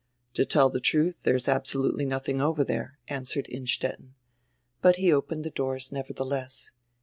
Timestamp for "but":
4.81-4.95